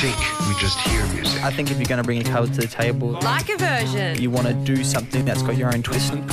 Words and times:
think 0.00 0.16
we 0.48 0.54
just 0.58 0.78
hear 0.80 1.06
music. 1.12 1.44
I 1.44 1.50
think 1.50 1.70
if 1.70 1.76
you're 1.76 1.84
going 1.84 2.00
to 2.00 2.04
bring 2.04 2.22
a 2.22 2.24
cover 2.24 2.46
to 2.46 2.60
the 2.62 2.66
table, 2.66 3.10
Like 3.22 3.50
a 3.50 3.58
version. 3.58 4.18
you 4.18 4.30
want 4.30 4.46
to 4.46 4.54
do 4.54 4.82
something 4.82 5.26
that's 5.26 5.42
got 5.42 5.58
your 5.58 5.74
own 5.74 5.82
twist. 5.82 6.14
And 6.14 6.26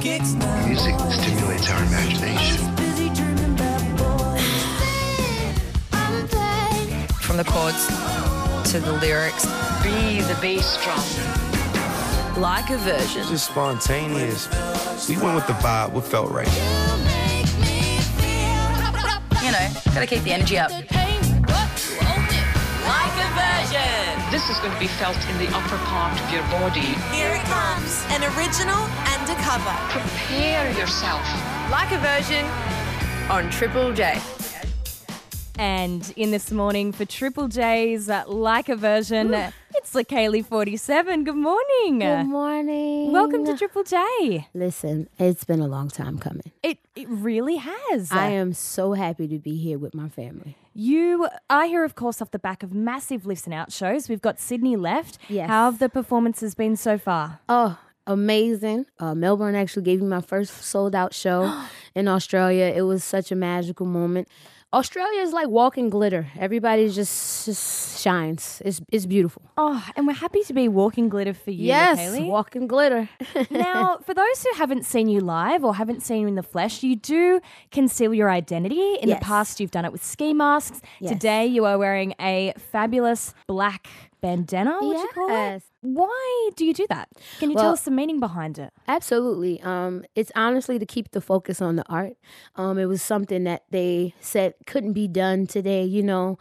kicks 0.00 0.34
music 0.66 0.94
stimulates 1.10 1.68
our 1.70 1.82
imagination. 1.82 2.58
From 7.22 7.38
the 7.38 7.44
chords 7.44 7.86
to 8.70 8.78
the 8.78 8.92
lyrics. 9.00 9.44
Be 9.82 10.20
the 10.20 10.38
bass 10.40 10.78
drum. 10.84 12.40
Like 12.40 12.70
a 12.70 12.78
version. 12.78 13.26
Just 13.26 13.46
spontaneous. 13.50 14.48
We 15.08 15.16
went 15.16 15.34
with 15.34 15.46
the 15.48 15.54
vibe, 15.54 15.92
what 15.92 16.04
felt 16.04 16.30
right. 16.30 16.46
You 19.42 19.50
know, 19.50 19.68
gotta 19.92 20.06
keep 20.06 20.22
the 20.22 20.32
energy 20.32 20.56
up. 20.56 20.70
This 24.34 24.50
is 24.50 24.58
going 24.58 24.72
to 24.72 24.80
be 24.80 24.88
felt 24.88 25.16
in 25.28 25.38
the 25.38 25.46
upper 25.54 25.76
part 25.84 26.20
of 26.20 26.32
your 26.32 26.42
body. 26.50 26.80
Here 27.14 27.30
it 27.30 27.44
comes, 27.44 28.04
an 28.08 28.24
original 28.36 28.82
and 29.06 29.30
a 29.30 29.34
cover. 29.44 29.76
Prepare 29.90 30.76
yourself. 30.76 31.22
Like 31.70 31.92
a 31.92 31.98
version 31.98 32.44
on 33.30 33.48
Triple 33.50 33.92
J. 33.92 34.20
And 35.56 36.12
in 36.16 36.32
this 36.32 36.50
morning 36.50 36.90
for 36.90 37.04
Triple 37.04 37.46
J's 37.46 38.10
uh, 38.10 38.24
like 38.26 38.68
a 38.68 38.74
version, 38.74 39.32
it's 39.32 39.92
Kaylee 39.92 40.44
47. 40.44 41.22
Good 41.22 41.36
morning. 41.36 42.00
Good 42.00 42.24
morning. 42.24 43.12
Welcome 43.12 43.44
to 43.46 43.56
Triple 43.56 43.84
J. 43.84 44.48
Listen, 44.52 45.08
it's 45.16 45.44
been 45.44 45.60
a 45.60 45.68
long 45.68 45.90
time 45.90 46.18
coming. 46.18 46.50
It 46.60 46.78
it 46.96 47.06
really 47.08 47.58
has. 47.58 48.10
I 48.10 48.30
am 48.30 48.52
so 48.52 48.94
happy 48.94 49.28
to 49.28 49.38
be 49.38 49.56
here 49.56 49.78
with 49.78 49.94
my 49.94 50.08
family. 50.08 50.56
You 50.76 51.28
are 51.48 51.66
here, 51.66 51.84
of 51.84 51.94
course, 51.94 52.20
off 52.20 52.32
the 52.32 52.38
back 52.38 52.64
of 52.64 52.74
massive 52.74 53.26
listen 53.26 53.52
out 53.52 53.70
shows. 53.70 54.08
We've 54.08 54.20
got 54.20 54.40
Sydney 54.40 54.74
left. 54.74 55.18
Yes. 55.28 55.48
How 55.48 55.70
have 55.70 55.78
the 55.78 55.88
performances 55.88 56.56
been 56.56 56.74
so 56.74 56.98
far? 56.98 57.38
Oh, 57.48 57.78
amazing. 58.08 58.86
Uh, 58.98 59.14
Melbourne 59.14 59.54
actually 59.54 59.84
gave 59.84 60.00
me 60.00 60.08
my 60.08 60.20
first 60.20 60.62
sold 60.62 60.96
out 60.96 61.14
show 61.14 61.64
in 61.94 62.08
Australia. 62.08 62.72
It 62.74 62.82
was 62.82 63.04
such 63.04 63.30
a 63.30 63.36
magical 63.36 63.86
moment. 63.86 64.26
Australia 64.74 65.20
is 65.20 65.32
like 65.32 65.48
walking 65.48 65.88
glitter. 65.88 66.26
Everybody 66.38 66.88
just, 66.90 67.46
just 67.46 68.00
shines. 68.02 68.60
It's, 68.64 68.80
it's 68.90 69.06
beautiful. 69.06 69.42
Oh, 69.56 69.82
and 69.94 70.06
we're 70.06 70.14
happy 70.14 70.42
to 70.42 70.52
be 70.52 70.66
walking 70.68 71.08
glitter 71.08 71.32
for 71.32 71.52
you, 71.52 71.66
yes, 71.66 71.98
Kaylee. 72.00 72.26
walking 72.26 72.66
glitter. 72.66 73.08
now, 73.50 73.98
for 74.04 74.14
those 74.14 74.42
who 74.42 74.50
haven't 74.56 74.84
seen 74.84 75.08
you 75.08 75.20
live 75.20 75.64
or 75.64 75.76
haven't 75.76 76.02
seen 76.02 76.22
you 76.22 76.26
in 76.26 76.34
the 76.34 76.42
flesh, 76.42 76.82
you 76.82 76.96
do 76.96 77.40
conceal 77.70 78.12
your 78.12 78.30
identity. 78.30 78.94
In 79.00 79.08
Yes. 79.08 79.20
the 79.20 79.24
past, 79.24 79.60
you've 79.60 79.70
done 79.70 79.84
it 79.84 79.92
with 79.92 80.04
ski 80.04 80.34
masks. 80.34 80.80
Yes. 81.00 81.12
Today, 81.12 81.46
you 81.46 81.64
are 81.66 81.78
wearing 81.78 82.14
a 82.20 82.52
fabulous 82.72 83.32
black 83.46 83.86
bandana, 84.20 84.78
would 84.80 84.96
you 84.98 85.08
call 85.14 85.28
it? 85.54 85.62
Why 85.84 86.50
do 86.56 86.64
you 86.64 86.72
do 86.72 86.86
that? 86.88 87.10
Can 87.38 87.50
you 87.50 87.56
tell 87.56 87.72
us 87.72 87.82
the 87.82 87.90
meaning 87.90 88.18
behind 88.18 88.58
it? 88.58 88.72
Absolutely. 88.88 89.60
Um, 89.60 90.06
it's 90.14 90.32
honestly 90.34 90.78
to 90.78 90.86
keep 90.86 91.10
the 91.10 91.20
focus 91.20 91.60
on 91.60 91.76
the 91.76 91.84
art. 91.90 92.14
Um, 92.56 92.78
it 92.78 92.86
was 92.86 93.02
something 93.02 93.44
that 93.44 93.64
they 93.70 94.14
said 94.18 94.54
couldn't 94.66 94.94
be 94.94 95.08
done 95.08 95.46
today. 95.46 95.84
You 95.84 96.02
know, 96.02 96.38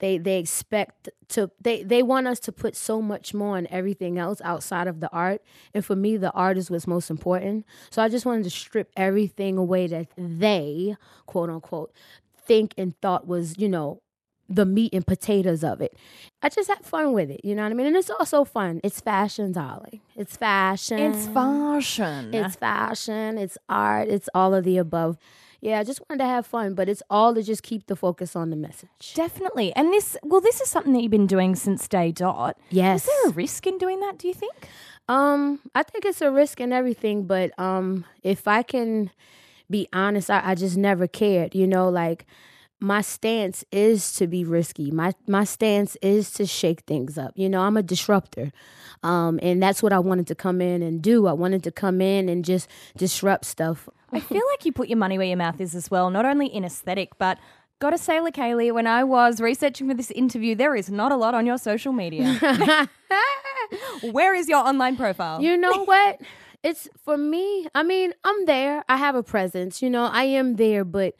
they 0.00 0.18
they 0.18 0.38
expect 0.38 1.08
to 1.28 1.50
they 1.58 1.82
they 1.82 2.02
want 2.02 2.26
us 2.26 2.38
to 2.40 2.52
put 2.52 2.76
so 2.76 3.00
much 3.00 3.32
more 3.32 3.56
on 3.56 3.66
everything 3.70 4.18
else 4.18 4.42
outside 4.44 4.88
of 4.88 5.00
the 5.00 5.10
art. 5.10 5.40
And 5.72 5.82
for 5.82 5.96
me, 5.96 6.18
the 6.18 6.32
art 6.32 6.58
is 6.58 6.70
what's 6.70 6.86
most 6.86 7.08
important. 7.08 7.64
So 7.88 8.02
I 8.02 8.10
just 8.10 8.26
wanted 8.26 8.44
to 8.44 8.50
strip 8.50 8.90
everything 8.94 9.56
away 9.56 9.86
that 9.86 10.08
they 10.18 10.96
quote 11.24 11.48
unquote 11.48 11.94
think 12.44 12.74
and 12.76 13.00
thought 13.00 13.26
was 13.26 13.56
you 13.56 13.68
know 13.68 14.02
the 14.54 14.66
meat 14.66 14.92
and 14.92 15.06
potatoes 15.06 15.62
of 15.64 15.80
it. 15.80 15.96
I 16.42 16.48
just 16.48 16.68
had 16.68 16.84
fun 16.84 17.12
with 17.12 17.30
it, 17.30 17.40
you 17.44 17.54
know 17.54 17.62
what 17.62 17.72
I 17.72 17.74
mean? 17.74 17.86
And 17.86 17.96
it's 17.96 18.10
also 18.10 18.44
fun. 18.44 18.80
It's 18.84 19.00
fashion, 19.00 19.52
darling. 19.52 20.00
It's 20.16 20.36
fashion. 20.36 20.98
It's 20.98 21.26
fashion. 21.26 22.34
It's 22.34 22.56
fashion, 22.56 23.38
it's 23.38 23.58
art, 23.68 24.08
it's 24.08 24.28
all 24.34 24.54
of 24.54 24.64
the 24.64 24.78
above. 24.78 25.18
Yeah, 25.60 25.78
I 25.78 25.84
just 25.84 26.00
wanted 26.08 26.24
to 26.24 26.28
have 26.28 26.44
fun, 26.44 26.74
but 26.74 26.88
it's 26.88 27.04
all 27.08 27.34
to 27.36 27.42
just 27.42 27.62
keep 27.62 27.86
the 27.86 27.94
focus 27.94 28.34
on 28.34 28.50
the 28.50 28.56
message. 28.56 29.14
Definitely. 29.14 29.72
And 29.76 29.92
this, 29.92 30.16
well, 30.24 30.40
this 30.40 30.60
is 30.60 30.68
something 30.68 30.92
that 30.92 31.02
you've 31.02 31.12
been 31.12 31.28
doing 31.28 31.54
since 31.54 31.86
day 31.86 32.10
dot. 32.10 32.58
Yes. 32.68 33.04
Is 33.04 33.06
there 33.06 33.30
a 33.30 33.34
risk 33.34 33.64
in 33.68 33.78
doing 33.78 34.00
that, 34.00 34.18
do 34.18 34.26
you 34.26 34.34
think? 34.34 34.68
Um, 35.08 35.60
I 35.72 35.84
think 35.84 36.04
it's 36.04 36.20
a 36.20 36.32
risk 36.32 36.60
in 36.60 36.72
everything, 36.72 37.26
but 37.26 37.56
um, 37.60 38.04
if 38.24 38.48
I 38.48 38.64
can 38.64 39.12
be 39.70 39.86
honest, 39.92 40.30
I, 40.30 40.42
I 40.44 40.54
just 40.56 40.76
never 40.76 41.06
cared. 41.06 41.54
You 41.54 41.68
know, 41.68 41.88
like 41.88 42.26
my 42.82 43.00
stance 43.00 43.64
is 43.70 44.12
to 44.14 44.26
be 44.26 44.44
risky. 44.44 44.90
My 44.90 45.12
my 45.28 45.44
stance 45.44 45.96
is 46.02 46.30
to 46.32 46.46
shake 46.46 46.80
things 46.80 47.16
up. 47.16 47.32
You 47.36 47.48
know, 47.48 47.62
I'm 47.62 47.76
a 47.76 47.82
disruptor, 47.82 48.52
um, 49.02 49.38
and 49.40 49.62
that's 49.62 49.82
what 49.82 49.92
I 49.92 50.00
wanted 50.00 50.26
to 50.26 50.34
come 50.34 50.60
in 50.60 50.82
and 50.82 51.00
do. 51.00 51.26
I 51.26 51.32
wanted 51.32 51.62
to 51.64 51.70
come 51.70 52.00
in 52.00 52.28
and 52.28 52.44
just 52.44 52.68
disrupt 52.96 53.44
stuff. 53.44 53.88
I 54.12 54.20
feel 54.20 54.42
like 54.50 54.64
you 54.64 54.72
put 54.72 54.88
your 54.88 54.98
money 54.98 55.16
where 55.16 55.28
your 55.28 55.36
mouth 55.36 55.60
is 55.60 55.74
as 55.74 55.90
well, 55.90 56.10
not 56.10 56.26
only 56.26 56.46
in 56.46 56.64
aesthetic, 56.64 57.16
but 57.18 57.38
gotta 57.78 57.98
say, 57.98 58.18
Kaylee, 58.18 58.72
when 58.74 58.86
I 58.86 59.04
was 59.04 59.40
researching 59.40 59.88
for 59.88 59.94
this 59.94 60.10
interview, 60.10 60.54
there 60.54 60.74
is 60.74 60.90
not 60.90 61.12
a 61.12 61.16
lot 61.16 61.34
on 61.34 61.46
your 61.46 61.58
social 61.58 61.92
media. 61.92 62.38
Where 64.02 64.34
is 64.34 64.48
your 64.48 64.58
online 64.58 64.96
profile? 64.96 65.40
You 65.40 65.56
know 65.56 65.84
what? 65.84 66.20
It's 66.62 66.88
for 67.04 67.16
me. 67.16 67.66
I 67.74 67.82
mean, 67.82 68.12
I'm 68.24 68.44
there. 68.46 68.84
I 68.88 68.96
have 68.96 69.14
a 69.14 69.22
presence. 69.22 69.82
You 69.82 69.90
know, 69.90 70.04
I 70.04 70.24
am 70.24 70.56
there, 70.56 70.84
but 70.84 71.14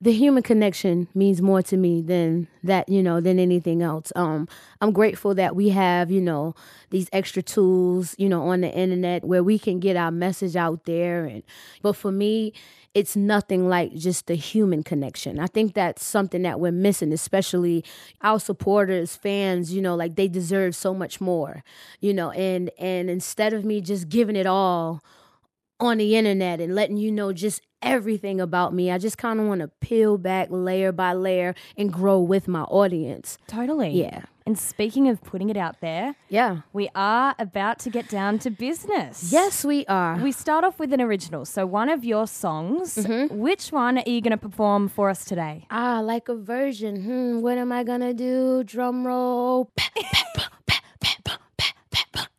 the 0.00 0.12
human 0.12 0.42
connection 0.42 1.08
means 1.14 1.40
more 1.40 1.62
to 1.62 1.76
me 1.76 2.02
than 2.02 2.48
that, 2.62 2.86
you 2.88 3.02
know, 3.02 3.18
than 3.20 3.38
anything 3.38 3.82
else. 3.82 4.12
Um, 4.14 4.46
I'm 4.82 4.92
grateful 4.92 5.34
that 5.36 5.56
we 5.56 5.70
have, 5.70 6.10
you 6.10 6.20
know, 6.20 6.54
these 6.90 7.08
extra 7.12 7.42
tools, 7.42 8.14
you 8.18 8.28
know, 8.28 8.42
on 8.48 8.60
the 8.60 8.70
internet 8.70 9.24
where 9.24 9.42
we 9.42 9.58
can 9.58 9.80
get 9.80 9.96
our 9.96 10.10
message 10.10 10.54
out 10.54 10.84
there. 10.84 11.24
And 11.24 11.42
but 11.80 11.94
for 11.94 12.12
me, 12.12 12.52
it's 12.92 13.16
nothing 13.16 13.68
like 13.68 13.94
just 13.94 14.26
the 14.26 14.34
human 14.34 14.82
connection. 14.82 15.38
I 15.38 15.46
think 15.46 15.72
that's 15.72 16.04
something 16.04 16.42
that 16.42 16.60
we're 16.60 16.72
missing, 16.72 17.12
especially 17.12 17.82
our 18.20 18.38
supporters, 18.38 19.16
fans, 19.16 19.72
you 19.72 19.80
know, 19.80 19.94
like 19.94 20.16
they 20.16 20.28
deserve 20.28 20.76
so 20.76 20.92
much 20.92 21.22
more, 21.22 21.64
you 22.00 22.12
know, 22.12 22.32
and 22.32 22.70
and 22.78 23.08
instead 23.08 23.54
of 23.54 23.64
me 23.64 23.80
just 23.80 24.10
giving 24.10 24.36
it 24.36 24.46
all 24.46 25.02
on 25.80 25.98
the 25.98 26.16
internet 26.16 26.60
and 26.60 26.74
letting 26.74 26.96
you 26.96 27.10
know 27.12 27.32
just 27.32 27.60
everything 27.82 28.40
about 28.40 28.72
me. 28.72 28.90
I 28.90 28.98
just 28.98 29.18
kind 29.18 29.38
of 29.40 29.46
want 29.46 29.60
to 29.60 29.68
peel 29.80 30.16
back 30.18 30.48
layer 30.50 30.92
by 30.92 31.12
layer 31.12 31.54
and 31.76 31.92
grow 31.92 32.20
with 32.20 32.48
my 32.48 32.62
audience. 32.62 33.36
Totally. 33.46 33.90
Yeah. 33.90 34.22
And 34.46 34.56
speaking 34.56 35.08
of 35.08 35.20
putting 35.22 35.50
it 35.50 35.56
out 35.56 35.80
there, 35.80 36.14
Yeah. 36.28 36.58
we 36.72 36.88
are 36.94 37.34
about 37.38 37.80
to 37.80 37.90
get 37.90 38.08
down 38.08 38.38
to 38.40 38.50
business. 38.50 39.30
Yes, 39.32 39.64
we 39.64 39.84
are. 39.86 40.16
We 40.18 40.30
start 40.30 40.62
off 40.64 40.78
with 40.78 40.92
an 40.92 41.00
original. 41.00 41.44
So, 41.44 41.66
one 41.66 41.88
of 41.88 42.04
your 42.04 42.26
songs, 42.28 42.94
Mm-hmm. 42.94 43.36
which 43.38 43.72
one 43.72 43.98
are 43.98 44.04
you 44.08 44.20
going 44.20 44.30
to 44.30 44.36
perform 44.36 44.88
for 44.88 45.10
us 45.10 45.24
today? 45.24 45.66
ah, 45.70 46.00
like 46.00 46.28
a 46.28 46.36
version. 46.36 47.02
Hmm, 47.02 47.40
what 47.40 47.58
am 47.58 47.72
I 47.72 47.82
going 47.82 48.02
to 48.02 48.14
do? 48.14 48.62
Drum 48.64 49.04
roll 49.06 49.70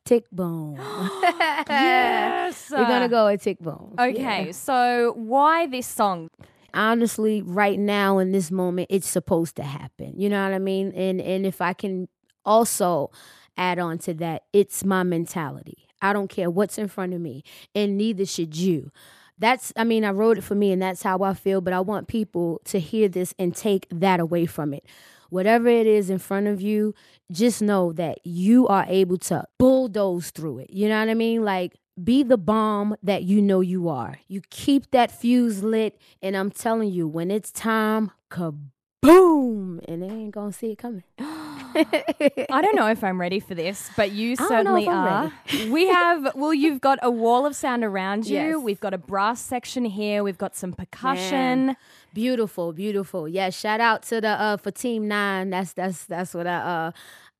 tick 0.07 0.25
bone. 0.31 0.75
yes. 1.69 2.71
We're 2.71 2.87
going 2.87 3.01
to 3.01 3.09
go 3.09 3.25
with 3.25 3.41
Tick 3.41 3.59
Boom. 3.59 3.95
Okay. 3.99 4.45
Yeah. 4.47 4.51
So, 4.51 5.13
why 5.15 5.67
this 5.67 5.87
song? 5.87 6.29
Honestly, 6.73 7.41
right 7.41 7.79
now 7.79 8.17
in 8.17 8.31
this 8.31 8.51
moment, 8.51 8.87
it's 8.89 9.07
supposed 9.07 9.55
to 9.55 9.63
happen. 9.63 10.13
You 10.17 10.29
know 10.29 10.43
what 10.43 10.53
I 10.53 10.59
mean? 10.59 10.91
And 10.93 11.21
and 11.21 11.45
if 11.45 11.61
I 11.61 11.73
can 11.73 12.07
also 12.45 13.11
add 13.57 13.79
on 13.79 13.97
to 13.99 14.13
that, 14.15 14.43
it's 14.53 14.83
my 14.83 15.03
mentality. 15.03 15.87
I 16.01 16.13
don't 16.13 16.27
care 16.29 16.49
what's 16.49 16.77
in 16.77 16.87
front 16.87 17.13
of 17.13 17.21
me, 17.21 17.43
and 17.73 17.97
neither 17.97 18.25
should 18.25 18.55
you 18.55 18.91
that's 19.39 19.71
i 19.75 19.83
mean 19.83 20.03
i 20.03 20.09
wrote 20.09 20.37
it 20.37 20.43
for 20.43 20.55
me 20.55 20.71
and 20.71 20.81
that's 20.81 21.03
how 21.03 21.19
i 21.21 21.33
feel 21.33 21.61
but 21.61 21.73
i 21.73 21.79
want 21.79 22.07
people 22.07 22.59
to 22.65 22.79
hear 22.79 23.07
this 23.07 23.33
and 23.37 23.55
take 23.55 23.87
that 23.91 24.19
away 24.19 24.45
from 24.45 24.73
it 24.73 24.83
whatever 25.29 25.67
it 25.67 25.85
is 25.85 26.09
in 26.09 26.17
front 26.17 26.47
of 26.47 26.61
you 26.61 26.93
just 27.31 27.61
know 27.61 27.91
that 27.93 28.19
you 28.23 28.67
are 28.67 28.85
able 28.87 29.17
to 29.17 29.43
bulldoze 29.57 30.31
through 30.31 30.59
it 30.59 30.69
you 30.69 30.87
know 30.87 30.99
what 30.99 31.09
i 31.09 31.13
mean 31.13 31.43
like 31.43 31.73
be 32.01 32.23
the 32.23 32.37
bomb 32.37 32.95
that 33.01 33.23
you 33.23 33.41
know 33.41 33.61
you 33.61 33.89
are. 33.89 34.19
You 34.27 34.41
keep 34.49 34.91
that 34.91 35.11
fuse 35.11 35.63
lit, 35.63 35.99
and 36.21 36.37
I'm 36.37 36.51
telling 36.51 36.91
you, 36.91 37.07
when 37.07 37.31
it's 37.31 37.51
time, 37.51 38.11
kaboom, 38.29 39.83
and 39.87 40.03
they 40.03 40.07
ain't 40.07 40.31
gonna 40.31 40.53
see 40.53 40.71
it 40.71 40.77
coming. 40.77 41.03
I 41.77 42.61
don't 42.61 42.75
know 42.75 42.87
if 42.87 43.03
I'm 43.03 43.19
ready 43.19 43.39
for 43.39 43.53
this, 43.55 43.89
but 43.95 44.11
you 44.11 44.35
certainly 44.35 44.87
are. 44.87 45.31
we 45.69 45.87
have, 45.87 46.33
well, 46.35 46.53
you've 46.53 46.81
got 46.81 46.99
a 47.01 47.11
wall 47.11 47.45
of 47.45 47.55
sound 47.55 47.83
around 47.83 48.25
you. 48.27 48.35
Yes. 48.35 48.57
We've 48.57 48.79
got 48.79 48.93
a 48.93 48.97
brass 48.97 49.41
section 49.41 49.85
here. 49.85 50.23
We've 50.23 50.37
got 50.37 50.55
some 50.55 50.73
percussion. 50.73 51.67
Man. 51.67 51.77
Beautiful, 52.13 52.73
beautiful. 52.73 53.27
Yeah, 53.27 53.51
shout 53.51 53.79
out 53.79 54.01
to 54.03 54.19
the 54.21 54.29
uh 54.29 54.57
for 54.57 54.71
Team 54.71 55.07
Nine. 55.07 55.51
That's 55.51 55.73
that's 55.73 56.05
that's 56.05 56.33
what 56.33 56.47
I 56.47 56.55
uh 56.55 56.91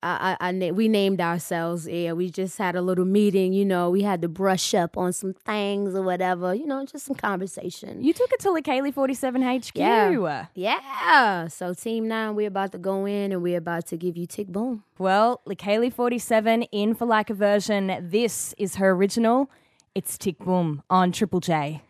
I, 0.02 0.36
I, 0.40 0.50
I 0.50 0.70
we 0.70 0.88
named 0.88 1.20
ourselves. 1.20 1.86
Yeah, 1.88 2.12
we 2.12 2.30
just 2.30 2.58
had 2.58 2.76
a 2.76 2.82
little 2.82 3.04
meeting. 3.04 3.52
You 3.52 3.64
know, 3.64 3.90
we 3.90 4.02
had 4.02 4.22
to 4.22 4.28
brush 4.28 4.74
up 4.74 4.96
on 4.96 5.12
some 5.12 5.32
things 5.32 5.94
or 5.94 6.02
whatever. 6.02 6.54
You 6.54 6.66
know, 6.66 6.84
just 6.86 7.06
some 7.06 7.16
conversation. 7.16 8.02
You 8.02 8.12
took 8.12 8.32
it 8.32 8.40
to 8.40 8.48
Lakaylee 8.48 8.94
47 8.94 9.42
HQ. 9.42 9.72
Yeah. 9.74 10.46
Yeah. 10.54 11.48
So 11.48 11.74
Team 11.74 12.06
Nine, 12.08 12.34
we're 12.34 12.48
about 12.48 12.72
to 12.72 12.78
go 12.78 13.06
in 13.06 13.32
and 13.32 13.42
we're 13.42 13.58
about 13.58 13.86
to 13.86 13.96
give 13.96 14.16
you 14.16 14.26
Tick 14.26 14.48
Boom. 14.48 14.84
Well, 14.98 15.40
Lakaylee 15.46 15.92
47 15.92 16.62
in 16.64 16.94
for 16.94 17.06
like 17.06 17.30
a 17.30 17.34
version. 17.34 18.08
This 18.10 18.54
is 18.58 18.76
her 18.76 18.90
original. 18.90 19.50
It's 19.94 20.16
Tick 20.16 20.38
Boom 20.38 20.82
on 20.88 21.10
Triple 21.12 21.40
J. 21.40 21.82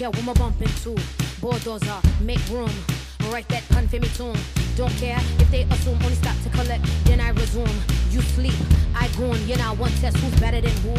care 0.00 0.08
what 0.08 0.24
my 0.24 0.32
bump 0.32 0.62
into. 0.62 0.96
Bulldozer, 1.42 2.00
make 2.22 2.40
room. 2.48 2.72
Write 3.30 3.46
that 3.48 3.68
pun 3.68 3.86
for 3.86 4.00
me 4.00 4.08
tune. 4.16 4.36
Don't 4.74 4.92
care 4.96 5.18
if 5.38 5.50
they 5.50 5.64
assume 5.64 5.98
only 6.02 6.14
stop 6.14 6.34
to 6.42 6.48
collect, 6.48 6.82
then 7.04 7.20
I 7.20 7.28
resume. 7.36 7.68
You 8.08 8.22
sleep, 8.22 8.54
I 8.94 9.08
goon. 9.18 9.36
You 9.46 9.56
know, 9.58 9.74
one 9.74 9.92
test 10.00 10.16
who's 10.16 10.40
better 10.40 10.62
than 10.62 10.74
who. 10.80 10.94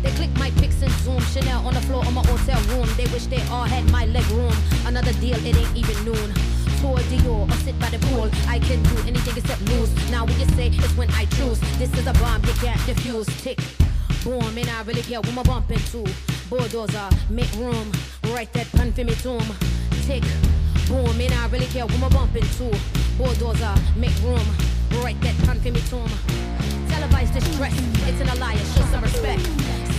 They 0.00 0.10
click 0.12 0.32
my 0.38 0.50
pics 0.52 0.80
and 0.80 0.92
zoom. 1.04 1.20
Chanel 1.32 1.66
on 1.66 1.74
the 1.74 1.82
floor 1.82 2.00
of 2.00 2.14
my 2.14 2.24
hotel 2.24 2.58
room. 2.72 2.88
They 2.96 3.04
wish 3.12 3.26
they 3.26 3.42
all 3.52 3.64
had 3.64 3.84
my 3.92 4.06
leg 4.06 4.26
room. 4.30 4.56
Another 4.86 5.12
deal, 5.20 5.36
it 5.44 5.54
ain't 5.54 5.76
even 5.76 5.96
noon. 6.06 6.32
Tour 6.80 6.96
Dior 7.12 7.44
or 7.44 7.58
sit 7.60 7.78
by 7.78 7.90
the 7.90 7.98
pool. 8.08 8.30
I 8.48 8.58
can 8.58 8.82
do 8.84 8.96
anything 9.06 9.36
except 9.36 9.60
lose. 9.68 9.92
Now 10.10 10.24
when 10.24 10.40
you 10.40 10.48
say 10.56 10.68
it's 10.72 10.96
when 10.96 11.10
I 11.10 11.26
choose. 11.36 11.60
This 11.76 11.92
is 11.92 12.06
a 12.06 12.14
bomb 12.14 12.42
you 12.46 12.54
can't 12.64 12.80
defuse. 12.88 13.28
Tick 13.42 13.60
boom, 14.26 14.58
and 14.58 14.68
I 14.68 14.82
really 14.82 15.02
care 15.02 15.20
what 15.20 15.32
my 15.34 15.42
bump 15.44 15.70
into. 15.70 16.02
Bulldozer, 16.50 17.08
make 17.30 17.52
room. 17.54 17.92
Write 18.34 18.52
that 18.54 18.66
pun 18.72 18.92
for 18.92 19.04
me 19.04 19.14
tomb. 19.22 19.46
Tick 20.02 20.24
boom, 20.88 21.20
and 21.20 21.32
I 21.32 21.46
really 21.46 21.66
care 21.66 21.86
what 21.86 22.00
my 22.00 22.08
bump 22.08 22.34
into. 22.34 22.74
Bulldozer, 23.16 23.74
make 23.94 24.18
room. 24.26 24.46
Write 24.98 25.20
that 25.22 25.36
pun 25.46 25.60
for 25.60 25.70
me 25.70 25.80
tomb. 25.86 26.10
Televised 26.90 27.34
distress, 27.34 27.74
it's 28.08 28.20
an 28.20 28.28
alliance, 28.30 28.66
show 28.74 28.84
some 28.90 29.02
respect. 29.02 29.46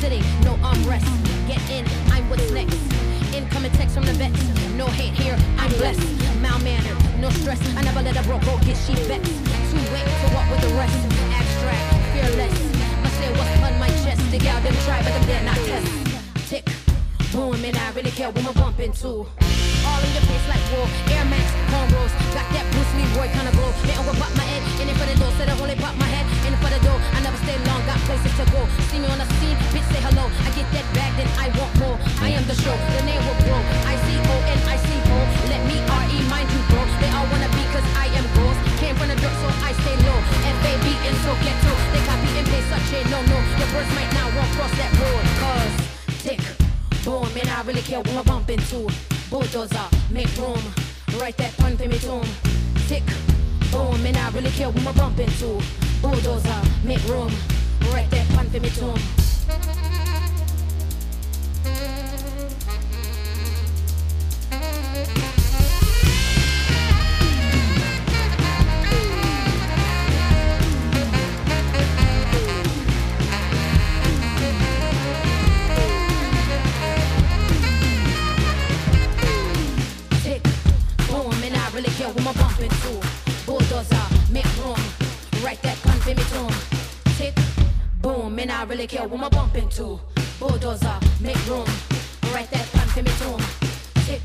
Sitting, 0.04 0.24
no 0.44 0.60
armrest. 0.60 1.08
Get 1.48 1.64
in, 1.72 1.86
I'm 2.12 2.30
what's 2.30 2.52
next. 2.52 2.76
Incoming 3.34 3.72
text 3.80 3.96
from 3.96 4.04
the 4.04 4.14
vets. 4.14 4.44
No 4.76 4.88
hate 4.88 5.14
here, 5.14 5.38
I'm 5.58 5.72
blessed. 5.80 6.04
Malmannered, 6.44 7.00
no 7.22 7.30
stress. 7.30 7.62
I 7.78 7.82
never 7.82 8.02
let 8.02 8.18
a 8.18 8.24
bro 8.28 8.40
go 8.40 8.60
get 8.68 8.76
she 8.76 8.94
vexed. 9.08 9.32
Too 9.72 9.84
late 9.96 10.10
to 10.20 10.28
walk 10.36 10.52
with 10.52 10.62
the 10.68 10.74
rest. 10.76 11.00
Abstract, 11.32 11.88
fearless. 12.12 12.77
Boom, 18.12 18.24
and 18.24 18.32
I 18.32 18.32
really 18.32 18.32
care 18.32 18.32
what 18.32 18.46
I'm 18.46 18.54
bumping 18.54 18.92
to. 19.04 19.28
All 19.88 20.02
in 20.04 20.12
your 20.14 20.26
face 20.28 20.48
like 20.48 20.64
wool. 20.72 20.88
Air 21.12 21.26
Max, 21.26 21.48
cornrows. 21.72 22.14
Got 22.36 22.48
that 22.54 22.66
Bruce 22.72 22.92
Leroy 22.96 23.28
kind 23.32 23.48
of 23.48 23.54
glow. 23.56 23.72
They 23.84 23.96
over 23.98 24.16
pop 24.20 24.32
my 24.36 24.44
head. 24.44 24.62
In 24.82 24.90
it 24.90 24.96
for 25.00 25.08
the 25.08 25.16
door, 25.20 25.32
said 25.38 25.50
I 25.50 25.56
only 25.60 25.76
pop 25.76 25.96
my 25.96 26.08
head. 26.08 26.26
In 26.48 26.54
it 26.54 26.60
for 26.60 26.72
the 26.72 26.80
door, 26.84 27.00
I 27.16 27.20
never 27.24 27.38
stay 27.44 27.58
long. 27.68 27.82
Got 27.88 28.00
places 28.08 28.34
to 28.40 28.46
go. 28.52 28.62
See 28.92 29.00
me 29.00 29.08
on 29.08 29.20
the 29.20 29.28
scene, 29.40 29.58
bitch 29.72 29.88
say 29.92 30.02
hello. 30.04 30.28
I 30.44 30.50
get 30.56 30.68
that 30.76 30.88
bag, 30.96 31.12
then 31.20 31.30
I 31.40 31.48
want 31.56 31.72
more. 31.80 31.98
I 32.24 32.36
am 32.36 32.44
the 32.48 32.56
show, 32.56 32.76
the 32.96 33.04
name 33.08 33.22
will 33.24 33.40
grow. 33.48 33.62
I 33.88 33.96
C 34.04 34.16
O 34.20 34.36
N 34.56 34.60
I 34.68 34.78
C 34.80 34.88
O. 34.92 35.18
Let 35.52 35.62
me 35.68 35.78
R 35.80 36.06
E 36.12 36.18
mind 36.32 36.48
you, 36.52 36.62
bro. 36.72 36.84
They 37.00 37.12
all 37.16 37.28
wanna 37.32 37.50
be 37.56 37.64
cause 37.72 37.88
I 37.96 38.12
am 38.12 38.28
ghost. 38.36 38.60
Came 38.84 38.96
from 38.96 39.10
the 39.12 39.18
dirt, 39.20 39.36
so 39.40 39.48
I 39.64 39.72
stay 39.84 39.96
low. 40.04 40.20
F 40.44 40.60
A 40.68 40.74
B 40.84 40.88
and 41.08 41.16
so 41.24 41.32
get 41.44 41.56
to. 41.64 41.72
They 41.96 42.02
copy 42.08 42.30
and 42.40 42.48
paste 42.48 42.70
such 42.72 42.92
a 42.92 43.00
no 43.12 43.20
no. 43.24 43.40
Your 43.60 43.70
birds 43.72 43.92
might 43.96 44.12
not 44.16 44.28
won't 44.36 44.52
cross 44.56 44.74
that 44.80 44.92
road. 45.00 45.27
Boom, 47.08 47.26
and 47.40 47.50
I 47.50 47.62
really 47.62 47.82
care 47.84 48.00
what 48.00 48.18
I'm 48.18 48.26
bumping 48.26 48.60
to. 48.60 48.86
Bulldozer, 49.30 49.88
make 50.12 50.28
room. 50.36 50.60
Write 51.18 51.38
that 51.38 51.56
pun 51.56 51.78
for 51.78 51.88
me 51.88 51.98
tomb. 52.00 52.28
Tick, 52.90 53.04
boom, 53.72 54.06
and 54.06 54.18
I 54.18 54.30
really 54.32 54.50
care 54.50 54.70
what 54.70 54.86
I'm 54.86 54.94
bumping 54.94 55.30
to. 55.40 55.62
Bulldozer, 56.02 56.62
make 56.84 57.02
room. 57.08 57.32
Write 57.94 58.12
that 58.12 58.28
pun 58.36 58.50
for 58.50 58.60
me. 58.60 58.70
Tick, 58.70 59.27
I 82.18 82.20
really 82.20 82.40
I'm 82.40 82.48
bumping 82.50 82.70
to. 82.70 83.02
Bulldozer, 83.46 84.08
make 84.32 84.58
room. 84.58 84.80
Write 85.44 85.62
that 85.62 85.78
pun 85.84 86.00
for 86.00 86.10
me 86.10 86.24
tomb. 86.32 86.52
Tick, 87.16 87.36
boom, 88.02 88.40
and 88.40 88.52
I 88.52 88.64
really 88.64 88.88
care 88.88 89.08
what 89.08 89.22
I'm 89.22 89.30
bumping 89.30 89.70
to. 89.70 90.00
Bulldozer, 90.40 91.00
make 91.22 91.48
room. 91.48 91.68
Write 92.34 92.50
that 92.52 92.68
pun 92.74 92.88
for 92.88 93.04
me 93.04 93.12
tomb. 93.20 93.42
Tick, 94.06 94.24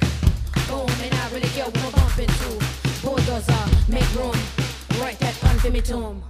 boom, 0.68 0.88
and 1.02 1.14
I 1.14 1.30
really 1.32 1.48
care 1.48 1.66
what 1.66 1.84
I'm 1.84 1.92
bumping 1.92 2.28
to. 2.28 3.04
Bulldozer, 3.04 3.64
make 3.88 4.14
room. 4.14 4.36
Write 5.00 5.18
that 5.20 5.38
pun 5.40 5.58
for 5.58 5.70
me 5.70 5.80
tomb. 5.80 6.22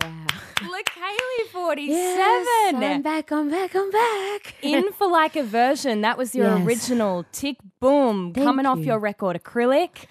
Wow. 0.00 0.33
Lakaylee 0.68 1.48
47. 1.52 1.88
Yes, 1.96 2.74
I'm 2.74 3.02
back, 3.02 3.30
I'm 3.32 3.50
back, 3.50 3.74
I'm 3.74 3.90
back. 3.90 4.54
in 4.62 4.92
for 4.98 5.08
like 5.08 5.36
a 5.36 5.42
version. 5.42 6.00
That 6.02 6.16
was 6.18 6.34
your 6.34 6.46
Yes. 6.46 6.66
original 6.66 7.24
Tick 7.32 7.56
Boom 7.80 8.32
Thank 8.32 8.44
coming 8.46 8.66
off 8.66 8.78
your 8.78 8.98
record 8.98 9.40
acrylic. 9.42 10.06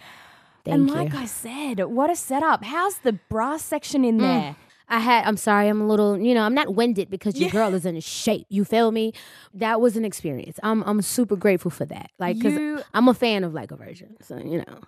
Thank 0.65 0.75
and 0.75 0.87
you. 0.89 0.95
like 0.95 1.13
I 1.13 1.25
said, 1.25 1.79
what 1.85 2.09
a 2.09 2.15
setup. 2.15 2.63
How's 2.63 2.99
the 2.99 3.13
brass 3.13 3.63
section 3.63 4.03
Mm. 4.03 4.07
in 4.09 4.17
there? 4.19 4.55
I 4.89 4.99
had, 4.99 5.25
I'm 5.25 5.37
sorry, 5.37 5.69
I'm 5.69 5.81
a 5.81 5.87
little, 5.87 6.17
you 6.19 6.33
know, 6.35 6.43
I'm 6.43 6.53
not 6.53 6.75
winded 6.75 7.09
because 7.09 7.39
your 7.39 7.49
girl 7.49 7.73
is 7.73 7.85
in 7.85 7.99
shape. 8.01 8.45
You 8.49 8.63
feel 8.63 8.91
me? 8.91 9.13
That 9.53 9.81
was 9.81 9.95
an 9.97 10.05
experience. 10.05 10.59
I'm, 10.61 10.83
I'm 10.83 11.01
super 11.01 11.35
grateful 11.35 11.71
for 11.71 11.85
that. 11.85 12.11
Like, 12.19 12.39
cause 12.41 12.53
You- 12.53 12.81
I'm 12.93 13.07
a 13.07 13.13
fan 13.13 13.43
of 13.43 13.53
like 13.53 13.71
a 13.71 13.75
version. 13.75 14.17
So, 14.21 14.37
you 14.37 14.57
know. 14.59 14.81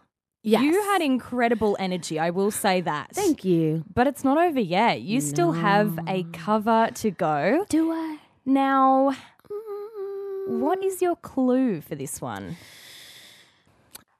Yes. 0.47 0.61
You 0.61 0.79
had 0.83 1.01
incredible 1.01 1.75
energy, 1.79 2.19
I 2.19 2.29
will 2.29 2.51
say 2.51 2.79
that. 2.81 3.09
Thank 3.15 3.43
you. 3.43 3.83
But 3.91 4.05
it's 4.05 4.23
not 4.23 4.37
over 4.37 4.59
yet. 4.59 5.01
You 5.01 5.19
still 5.19 5.53
have 5.53 5.97
a 6.07 6.21
cover 6.33 6.89
to 6.93 7.09
go. 7.09 7.65
Do 7.67 7.91
I? 7.91 8.19
Now, 8.45 9.15
mm. 9.51 10.59
what 10.59 10.83
is 10.83 11.01
your 11.01 11.15
clue 11.15 11.81
for 11.81 11.95
this 11.95 12.21
one? 12.21 12.57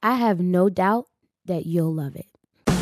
I 0.01 0.15
have 0.15 0.39
no 0.39 0.67
doubt 0.67 1.05
that 1.45 1.67
you'll 1.67 1.93
love 1.93 2.15
it. 2.15 2.25
We 2.67 2.73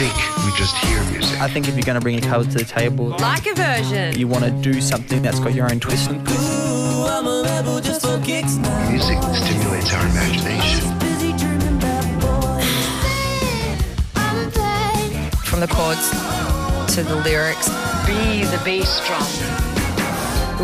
think 0.00 0.14
we 0.46 0.50
just 0.56 0.74
hear 0.78 1.04
music. 1.10 1.38
I 1.42 1.48
think 1.48 1.68
if 1.68 1.74
you're 1.74 1.82
going 1.82 1.98
to 1.98 2.00
bring 2.00 2.16
a 2.16 2.22
cover 2.22 2.50
to 2.50 2.58
the 2.58 2.64
table, 2.64 3.08
Like 3.20 3.46
a 3.46 3.54
version. 3.54 4.18
you 4.18 4.28
want 4.28 4.44
to 4.44 4.50
do 4.62 4.80
something 4.80 5.20
that's 5.20 5.40
got 5.40 5.52
your 5.52 5.70
own 5.70 5.78
twist. 5.78 6.08
And 6.08 6.26
click. 6.26 6.38
Music 8.88 9.18
stimulates 9.34 9.92
our 9.92 9.97
From 15.58 15.66
the 15.66 15.74
chords 15.74 16.08
to 16.94 17.02
the 17.02 17.16
lyrics. 17.16 17.68
Be 18.06 18.44
the 18.44 18.60
bass 18.64 19.04
drum. 19.08 19.26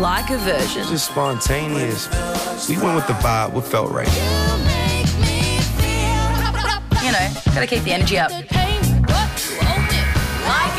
Like 0.01 0.29
a 0.29 0.37
version. 0.37 0.87
Just 0.87 1.07
spontaneous. 1.11 2.07
We 2.69 2.77
went 2.77 2.95
with 2.95 3.05
the 3.05 3.19
vibe, 3.19 3.51
what 3.51 3.65
felt 3.65 3.91
right. 3.91 4.07
You 7.03 7.11
know, 7.11 7.27
gotta 7.53 7.67
keep 7.67 7.83
the 7.83 7.91
energy 7.91 8.17
up. 8.17 8.31
Like 8.31 8.45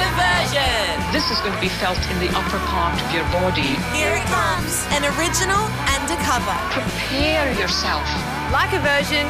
a 0.01 0.11
version. 0.17 1.13
This 1.13 1.31
is 1.31 1.39
going 1.41 1.53
to 1.53 1.61
be 1.61 1.69
felt 1.69 2.01
in 2.09 2.19
the 2.19 2.31
upper 2.33 2.59
part 2.73 2.99
of 2.99 3.13
your 3.13 3.25
body. 3.25 3.77
Here 3.93 4.17
it 4.17 4.25
comes. 4.33 4.87
An 4.97 5.05
original 5.21 5.61
and 5.93 6.09
a 6.09 6.17
cover. 6.25 6.57
Prepare 6.73 7.53
yourself. 7.61 8.09
Like 8.51 8.73
a 8.73 8.81
version 8.81 9.27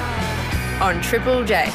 on 0.81 1.03
Triple 1.03 1.43
J. 1.43 1.73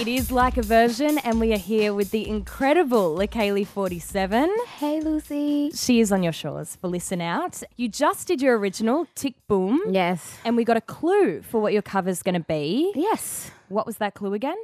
It 0.00 0.08
is 0.08 0.30
like 0.32 0.56
a 0.56 0.62
version, 0.62 1.18
and 1.18 1.38
we 1.38 1.52
are 1.52 1.58
here 1.58 1.92
with 1.92 2.10
the 2.10 2.26
incredible 2.26 3.14
Lakaylee 3.14 3.66
47. 3.66 4.50
Hey, 4.78 4.98
Lucy. 5.00 5.70
She 5.74 6.00
is 6.00 6.10
on 6.10 6.22
your 6.22 6.32
shores 6.32 6.74
for 6.76 6.88
Listen 6.88 7.20
Out. 7.20 7.62
You 7.76 7.86
just 7.88 8.26
did 8.26 8.40
your 8.40 8.58
original, 8.58 9.06
Tick 9.14 9.34
Boom. 9.46 9.78
Yes. 9.90 10.38
And 10.42 10.56
we 10.56 10.64
got 10.64 10.78
a 10.78 10.80
clue 10.80 11.42
for 11.42 11.60
what 11.60 11.74
your 11.74 11.82
cover's 11.82 12.22
going 12.22 12.34
to 12.34 12.40
be. 12.40 12.92
Yes. 12.96 13.50
What 13.68 13.84
was 13.84 13.98
that 13.98 14.14
clue 14.14 14.32
again? 14.32 14.56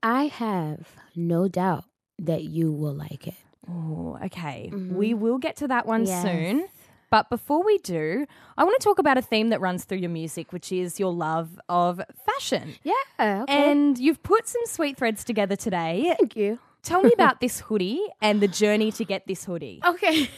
I 0.00 0.26
have 0.26 0.86
no 1.16 1.48
doubt 1.48 1.84
that 2.20 2.44
you 2.44 2.70
will 2.70 2.94
like 2.94 3.26
it. 3.26 3.34
Oh, 3.68 4.16
okay. 4.26 4.70
Mm-hmm. 4.72 4.94
We 4.94 5.12
will 5.12 5.38
get 5.38 5.56
to 5.56 5.66
that 5.68 5.86
one 5.86 6.06
Yes. 6.06 6.22
soon. 6.22 6.68
But 7.10 7.28
before 7.28 7.64
we 7.64 7.78
do, 7.78 8.24
I 8.56 8.62
want 8.62 8.80
to 8.80 8.84
talk 8.84 8.98
about 9.00 9.18
a 9.18 9.22
theme 9.22 9.48
that 9.48 9.60
runs 9.60 9.84
through 9.84 9.98
your 9.98 10.10
music, 10.10 10.52
which 10.52 10.70
is 10.70 11.00
your 11.00 11.12
love 11.12 11.60
of 11.68 12.00
fashion. 12.24 12.74
Yeah. 12.84 12.94
Okay. 13.18 13.70
And 13.70 13.98
you've 13.98 14.22
put 14.22 14.46
some 14.46 14.62
sweet 14.66 14.96
threads 14.96 15.24
together 15.24 15.56
today. 15.56 16.14
Thank 16.18 16.36
you. 16.36 16.60
Tell 16.82 17.02
me 17.02 17.12
about 17.14 17.40
this 17.40 17.60
hoodie 17.60 18.00
and 18.22 18.40
the 18.40 18.48
journey 18.48 18.92
to 18.92 19.04
get 19.04 19.26
this 19.26 19.44
hoodie. 19.44 19.80
Okay. 19.84 20.30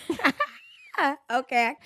okay. 1.31 1.77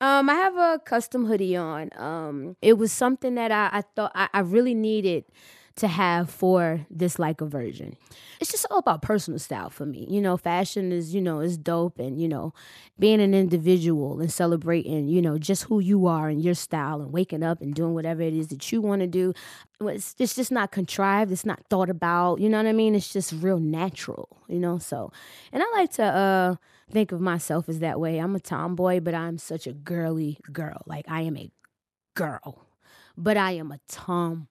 Um, 0.00 0.30
I 0.30 0.34
have 0.34 0.56
a 0.56 0.80
custom 0.82 1.26
hoodie 1.26 1.56
on. 1.56 1.90
Um, 1.94 2.56
it 2.62 2.78
was 2.78 2.90
something 2.90 3.34
that 3.34 3.52
I, 3.52 3.68
I 3.78 3.82
thought 3.82 4.12
I, 4.14 4.28
I 4.32 4.40
really 4.40 4.74
needed 4.74 5.26
to 5.76 5.88
have 5.88 6.28
for 6.28 6.86
this 6.90 7.18
like 7.18 7.40
a 7.40 7.46
version. 7.46 7.96
It's 8.40 8.50
just 8.50 8.66
all 8.70 8.78
about 8.78 9.02
personal 9.02 9.38
style 9.38 9.70
for 9.70 9.86
me. 9.86 10.06
You 10.10 10.20
know, 10.20 10.36
fashion 10.36 10.92
is, 10.92 11.14
you 11.14 11.20
know, 11.20 11.40
is 11.40 11.56
dope 11.56 11.98
and, 11.98 12.20
you 12.20 12.28
know, 12.28 12.52
being 12.98 13.20
an 13.20 13.34
individual 13.34 14.20
and 14.20 14.32
celebrating, 14.32 15.08
you 15.08 15.22
know, 15.22 15.38
just 15.38 15.64
who 15.64 15.80
you 15.80 16.06
are 16.06 16.28
and 16.28 16.42
your 16.42 16.54
style 16.54 17.00
and 17.00 17.12
waking 17.12 17.42
up 17.42 17.60
and 17.60 17.74
doing 17.74 17.94
whatever 17.94 18.22
it 18.22 18.34
is 18.34 18.48
that 18.48 18.70
you 18.72 18.80
want 18.82 19.00
to 19.00 19.06
do. 19.06 19.32
It's, 19.80 20.14
it's 20.18 20.34
just 20.34 20.52
not 20.52 20.72
contrived. 20.72 21.32
It's 21.32 21.46
not 21.46 21.64
thought 21.70 21.88
about. 21.88 22.40
You 22.40 22.48
know 22.48 22.58
what 22.58 22.66
I 22.66 22.72
mean? 22.72 22.94
It's 22.94 23.12
just 23.12 23.32
real 23.32 23.58
natural, 23.58 24.28
you 24.48 24.58
know? 24.58 24.78
So, 24.78 25.12
and 25.52 25.62
I 25.62 25.66
like 25.72 25.92
to, 25.92 26.04
uh, 26.04 26.54
think 26.90 27.12
of 27.12 27.20
myself 27.20 27.68
as 27.68 27.78
that 27.78 28.00
way. 28.00 28.18
I'm 28.18 28.34
a 28.34 28.40
tomboy, 28.40 29.00
but 29.00 29.14
I'm 29.14 29.38
such 29.38 29.66
a 29.66 29.72
girly 29.72 30.38
girl. 30.52 30.82
Like 30.86 31.06
I 31.08 31.22
am 31.22 31.36
a 31.36 31.50
girl, 32.14 32.66
but 33.16 33.36
I 33.36 33.52
am 33.52 33.70
a 33.72 33.78
tomboy. 33.88 34.46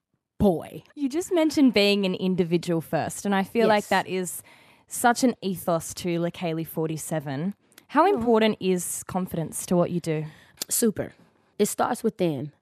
You 0.96 1.10
just 1.10 1.34
mentioned 1.34 1.74
being 1.74 2.06
an 2.06 2.16
individual 2.16 2.82
first, 2.82 3.26
and 3.26 3.36
I 3.36 3.44
feel 3.44 3.68
like 3.68 3.90
that 3.90 4.08
is 4.08 4.42
such 4.88 5.24
an 5.24 5.36
ethos 5.42 5.94
to 5.96 6.20
Lakaylee 6.20 6.66
47. 6.66 7.54
How 7.90 8.10
mm. 8.10 8.14
important 8.14 8.58
is 8.60 9.04
confidence 9.04 9.66
to 9.68 9.76
what 9.76 9.92
you 9.92 10.00
do? 10.00 10.26
Super. 10.70 11.14
It 11.60 11.68
starts 11.68 12.04
within. 12.04 12.54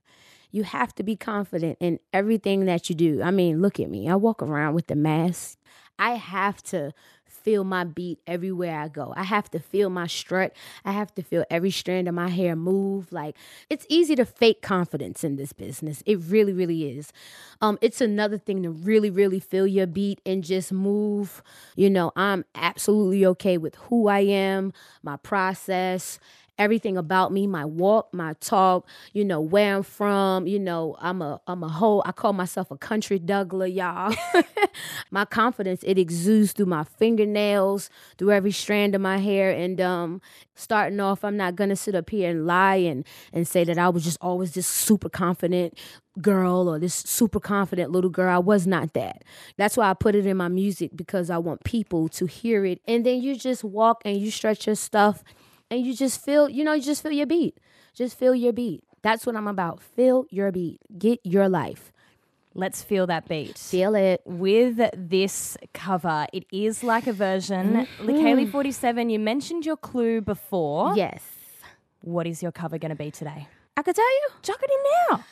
You 0.51 0.63
have 0.63 0.95
to 0.95 1.03
be 1.03 1.15
confident 1.15 1.77
in 1.79 1.99
everything 2.11 2.65
that 2.65 2.89
you 2.89 2.95
do. 2.95 3.21
I 3.21 3.31
mean, 3.31 3.61
look 3.61 3.79
at 3.79 3.89
me. 3.89 4.09
I 4.09 4.15
walk 4.15 4.41
around 4.41 4.73
with 4.73 4.87
the 4.87 4.95
mask. 4.95 5.57
I 5.99 6.11
have 6.11 6.63
to 6.63 6.93
feel 7.47 7.63
my 7.63 7.85
beat 7.85 8.19
everywhere 8.27 8.77
I 8.77 8.89
go. 8.89 9.13
I 9.15 9.23
have 9.23 9.49
to 9.51 9.59
feel 9.59 9.89
my 9.89 10.05
strut. 10.05 10.51
I 10.83 10.91
have 10.91 11.15
to 11.15 11.23
feel 11.23 11.45
every 11.49 11.71
strand 11.71 12.09
of 12.09 12.13
my 12.13 12.27
hair 12.27 12.57
move. 12.57 13.09
Like 13.13 13.37
it's 13.69 13.85
easy 13.87 14.15
to 14.15 14.25
fake 14.25 14.61
confidence 14.61 15.23
in 15.23 15.37
this 15.37 15.53
business. 15.53 16.03
It 16.05 16.19
really, 16.27 16.51
really 16.51 16.97
is. 16.97 17.13
Um, 17.61 17.77
it's 17.79 18.01
another 18.01 18.37
thing 18.37 18.63
to 18.63 18.69
really, 18.69 19.09
really 19.09 19.39
feel 19.39 19.65
your 19.65 19.87
beat 19.87 20.19
and 20.25 20.43
just 20.43 20.73
move. 20.73 21.41
You 21.77 21.89
know, 21.89 22.11
I'm 22.17 22.43
absolutely 22.53 23.25
okay 23.27 23.57
with 23.57 23.75
who 23.75 24.09
I 24.09 24.19
am, 24.19 24.73
my 25.01 25.15
process, 25.15 26.19
everything 26.57 26.97
about 26.97 27.31
me, 27.31 27.47
my 27.47 27.65
walk, 27.65 28.13
my 28.13 28.33
talk, 28.39 28.87
you 29.13 29.23
know, 29.23 29.39
where 29.39 29.77
I'm 29.77 29.83
from, 29.83 30.47
you 30.47 30.59
know, 30.59 30.95
I'm 30.99 31.21
a 31.21 31.39
I'm 31.47 31.63
a 31.63 31.69
whole 31.69 32.03
I 32.05 32.11
call 32.11 32.33
myself 32.33 32.71
a 32.71 32.77
country 32.77 33.19
Douglas, 33.19 33.71
y'all. 33.71 34.13
my 35.11 35.25
confidence, 35.25 35.83
it 35.83 35.97
exudes 35.97 36.53
through 36.53 36.65
my 36.67 36.83
fingernails, 36.83 37.89
through 38.17 38.31
every 38.31 38.51
strand 38.51 38.95
of 38.95 39.01
my 39.01 39.17
hair. 39.17 39.51
And 39.51 39.79
um 39.81 40.21
starting 40.55 40.99
off, 40.99 41.23
I'm 41.23 41.37
not 41.37 41.55
gonna 41.55 41.75
sit 41.75 41.95
up 41.95 42.09
here 42.09 42.29
and 42.29 42.45
lie 42.45 42.75
and 42.75 43.05
and 43.33 43.47
say 43.47 43.63
that 43.63 43.77
I 43.77 43.89
was 43.89 44.03
just 44.03 44.17
always 44.21 44.53
this 44.53 44.67
super 44.67 45.09
confident 45.09 45.77
girl 46.21 46.67
or 46.67 46.79
this 46.79 46.95
super 46.95 47.39
confident 47.39 47.91
little 47.91 48.09
girl. 48.09 48.33
I 48.33 48.39
was 48.39 48.65
not 48.65 48.93
that. 48.93 49.23
That's 49.57 49.77
why 49.77 49.89
I 49.89 49.93
put 49.93 50.15
it 50.15 50.25
in 50.25 50.37
my 50.37 50.47
music 50.47 50.91
because 50.95 51.29
I 51.29 51.37
want 51.37 51.63
people 51.63 52.09
to 52.09 52.25
hear 52.25 52.65
it. 52.65 52.81
And 52.87 53.05
then 53.05 53.21
you 53.21 53.35
just 53.35 53.63
walk 53.63 54.01
and 54.03 54.17
you 54.17 54.31
stretch 54.31 54.65
your 54.65 54.75
stuff 54.75 55.23
and 55.69 55.85
you 55.85 55.93
just 55.93 56.23
feel, 56.23 56.49
you 56.49 56.63
know, 56.63 56.73
you 56.73 56.81
just 56.81 57.03
feel 57.03 57.11
your 57.11 57.25
beat. 57.25 57.57
Just 57.93 58.17
feel 58.17 58.35
your 58.35 58.53
beat. 58.53 58.83
That's 59.01 59.25
what 59.25 59.35
I'm 59.35 59.47
about. 59.47 59.81
Feel 59.81 60.25
your 60.29 60.51
beat. 60.51 60.79
Get 60.97 61.19
your 61.23 61.49
life. 61.49 61.91
Let's 62.53 62.81
feel 62.81 63.05
that 63.07 63.27
beat. 63.27 63.57
Feel 63.57 63.93
it. 63.95 64.21
With 64.25 64.79
this 64.95 65.57
cover, 65.73 66.25
it 66.33 66.45
is 66.51 66.83
like 66.83 67.05
a 67.05 67.13
version. 67.13 67.87
Lakaylee 67.99 68.43
mm-hmm. 68.43 68.51
47, 68.51 69.09
you 69.09 69.19
mentioned 69.19 69.65
your 69.65 69.77
clue 69.77 70.21
before. 70.21 70.95
Yes. 70.95 71.21
What 72.01 72.25
is 72.25 72.41
your 72.41 72.51
cover 72.51 72.77
going 72.79 72.89
to 72.89 72.95
be 72.95 73.11
today? 73.11 73.47
I 73.75 73.83
could 73.83 73.95
tell 73.95 74.09
you. 74.09 74.29
Chuck 74.41 74.59
it 74.61 74.71
in 74.71 75.17
now. 75.17 75.23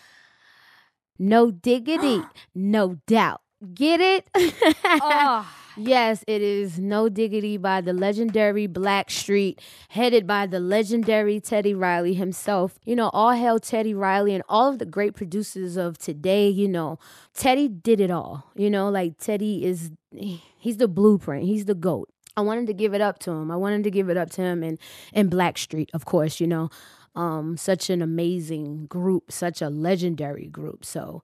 No 1.18 1.50
diggity, 1.50 2.22
no 2.56 2.98
doubt. 3.08 3.42
Get 3.74 4.02
it? 4.02 4.30
Oh, 5.02 5.50
Yes, 5.78 6.24
it 6.26 6.42
is 6.42 6.80
No 6.80 7.10
Diggity 7.10 7.58
by 7.58 7.82
the 7.82 7.92
legendary 7.92 8.68
Blackstreet, 8.68 9.60
headed 9.90 10.26
by 10.26 10.48
the 10.48 10.60
legendary 10.60 11.42
Teddy 11.42 11.74
Riley 11.74 12.14
himself. 12.14 12.80
You 12.86 12.96
know, 12.96 13.10
all 13.10 13.34
hail 13.34 13.60
Teddy 13.60 13.94
Riley 13.94 14.34
and 14.34 14.44
all 14.48 14.70
of 14.70 14.80
the 14.80 14.86
great 14.86 15.16
producers 15.16 15.76
of 15.76 15.98
today. 15.98 16.48
You 16.48 16.70
know, 16.70 16.98
Teddy 17.34 17.68
did 17.68 18.00
it 18.00 18.10
all. 18.10 18.52
You 18.56 18.70
know, 18.70 18.90
like 18.90 19.18
Teddy 19.18 19.66
is, 19.66 19.92
he's 20.12 20.78
the 20.78 20.88
blueprint, 20.88 21.44
he's 21.44 21.66
the 21.66 21.76
GOAT. 21.76 22.10
I 22.38 22.42
wanted 22.42 22.68
to 22.68 22.74
give 22.74 22.94
it 22.94 23.02
up 23.02 23.20
to 23.20 23.32
him. 23.32 23.52
I 23.52 23.56
wanted 23.58 23.84
to 23.84 23.92
give 23.92 24.10
it 24.10 24.18
up 24.18 24.30
to 24.32 24.42
him 24.42 24.64
and, 24.64 24.80
and 25.14 25.30
Blackstreet, 25.30 25.90
of 25.94 26.06
course, 26.06 26.40
you 26.40 26.48
know. 26.48 26.70
Um, 27.16 27.56
such 27.56 27.90
an 27.90 28.02
amazing 28.02 28.88
group, 28.88 29.32
such 29.32 29.62
a 29.62 29.70
legendary 29.70 30.48
group. 30.48 30.84
So 30.84 31.24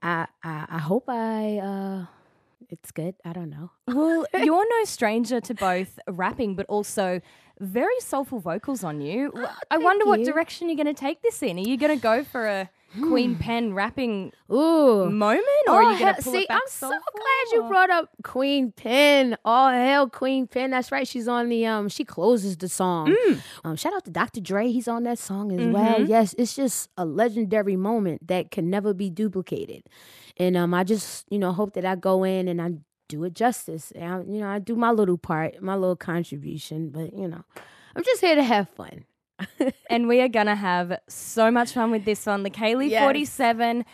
I 0.00 0.28
I, 0.44 0.66
I 0.68 0.78
hope 0.78 1.06
I 1.08 1.58
uh 1.58 2.06
it's 2.70 2.90
good. 2.90 3.14
I 3.24 3.32
don't 3.32 3.50
know. 3.50 3.70
well, 3.88 4.26
you're 4.34 4.68
no 4.68 4.84
stranger 4.84 5.40
to 5.40 5.54
both 5.54 5.98
rapping, 6.08 6.54
but 6.54 6.66
also 6.66 7.20
very 7.60 7.98
soulful 8.00 8.40
vocals 8.40 8.82
on 8.82 9.00
you. 9.00 9.32
I 9.70 9.78
wonder 9.78 10.04
what 10.06 10.24
direction 10.24 10.68
you're 10.68 10.76
going 10.76 10.94
to 10.94 11.00
take 11.00 11.22
this 11.22 11.42
in. 11.42 11.58
Are 11.58 11.62
you 11.62 11.76
going 11.76 11.96
to 11.96 12.02
go 12.02 12.24
for 12.24 12.46
a 12.46 12.70
Queen 13.00 13.36
Pen 13.36 13.72
rapping 13.72 14.32
Ooh. 14.52 15.08
moment, 15.08 15.46
or 15.66 15.82
are 15.82 15.92
you 15.92 15.98
going 15.98 16.14
to 16.14 16.22
pull 16.22 16.32
see, 16.32 16.42
it 16.42 16.48
back 16.48 16.60
I'm 16.60 16.68
so 16.68 16.90
soulful, 16.90 17.12
glad 17.14 17.54
you 17.54 17.68
brought 17.68 17.90
up 17.90 18.10
Queen 18.22 18.70
Pen. 18.70 19.36
Oh 19.44 19.68
hell, 19.70 20.10
Queen 20.10 20.46
Pen. 20.46 20.70
That's 20.70 20.92
right. 20.92 21.08
She's 21.08 21.26
on 21.26 21.48
the 21.48 21.66
um. 21.66 21.88
She 21.88 22.04
closes 22.04 22.56
the 22.56 22.68
song. 22.68 23.14
Mm. 23.14 23.40
Um, 23.64 23.76
shout 23.76 23.94
out 23.94 24.04
to 24.04 24.10
Dr. 24.10 24.40
Dre. 24.40 24.70
He's 24.70 24.88
on 24.88 25.04
that 25.04 25.18
song 25.18 25.58
as 25.58 25.66
well. 25.72 26.00
Mm-hmm. 26.00 26.06
Yes, 26.06 26.34
it's 26.36 26.54
just 26.54 26.90
a 26.98 27.06
legendary 27.06 27.76
moment 27.76 28.26
that 28.28 28.50
can 28.50 28.68
never 28.68 28.92
be 28.92 29.08
duplicated. 29.08 29.84
And 30.42 30.56
um, 30.56 30.74
I 30.74 30.84
just 30.84 31.26
you 31.30 31.38
know 31.38 31.52
hope 31.52 31.74
that 31.74 31.84
I 31.84 31.94
go 31.94 32.24
in 32.24 32.48
and 32.48 32.60
I 32.60 32.72
do 33.08 33.24
it 33.24 33.34
justice. 33.34 33.92
And 33.94 34.04
I, 34.04 34.18
you 34.20 34.40
know, 34.40 34.48
I 34.48 34.58
do 34.58 34.74
my 34.74 34.90
little 34.90 35.18
part, 35.18 35.62
my 35.62 35.74
little 35.74 35.96
contribution. 35.96 36.90
But 36.90 37.14
you 37.14 37.28
know, 37.28 37.44
I'm 37.94 38.04
just 38.04 38.20
here 38.20 38.34
to 38.34 38.42
have 38.42 38.68
fun. 38.70 39.04
and 39.90 40.08
we 40.08 40.20
are 40.20 40.28
to 40.28 40.54
have 40.54 40.98
so 41.08 41.50
much 41.50 41.72
fun 41.72 41.90
with 41.90 42.04
this 42.04 42.26
one. 42.26 42.42
The 42.42 42.50
Kaylee 42.50 42.90
Yes. 42.90 43.02
47 43.02 43.84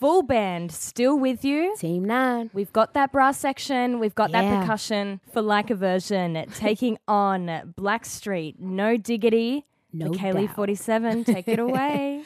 full 0.00 0.22
band 0.22 0.72
still 0.72 1.16
with 1.18 1.44
you. 1.44 1.74
Team 1.78 2.04
Nine. 2.04 2.50
We've 2.52 2.72
got 2.72 2.94
that 2.94 3.12
brass 3.12 3.38
section, 3.38 4.00
we've 4.00 4.14
got 4.14 4.32
that 4.32 4.60
percussion 4.60 5.20
for 5.32 5.40
like 5.42 5.70
a 5.70 5.76
version, 5.76 6.44
taking 6.56 6.98
on 7.08 7.74
Blackstreet. 7.78 8.58
No 8.58 8.96
diggity. 8.96 9.64
No 9.92 10.08
the 10.08 10.18
Kaylee 10.18 10.46
doubt. 10.46 10.56
47, 10.56 11.24
take 11.24 11.48
it 11.48 11.58
away. 11.68 12.24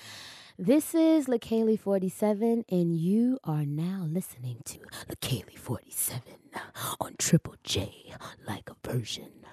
This 0.59 0.95
is 0.95 1.27
LaKaylee 1.27 1.79
47, 1.79 2.65
and 2.71 2.97
you 2.97 3.39
are 3.45 3.67
now 3.67 4.07
listening 4.09 4.63
to 4.65 4.79
LaKaylee 5.07 5.59
47 5.59 6.23
on 6.99 7.15
Triple 7.19 7.57
J, 7.63 8.15
like 8.49 8.71
a 8.71 8.89
version. 8.89 9.45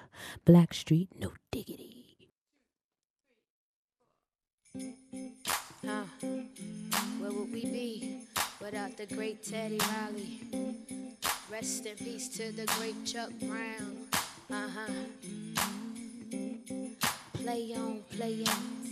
Blackstreet, 0.46 1.08
no 1.20 1.32
diggity. 1.52 2.30
Huh. 5.86 6.04
Where 7.18 7.32
would 7.32 7.52
we 7.52 7.66
be 7.66 8.20
without 8.58 8.96
the 8.96 9.04
great 9.04 9.44
Teddy 9.44 9.78
Riley? 9.78 10.40
Rest 11.52 11.84
in 11.84 11.96
peace 11.98 12.30
to 12.30 12.50
the 12.50 12.64
great 12.78 13.04
Chuck 13.04 13.28
Brown. 13.42 14.06
Uh 14.50 14.68
huh. 14.74 14.92
Play 17.34 17.74
on, 17.76 18.02
play 18.10 18.42
on. 18.48 18.84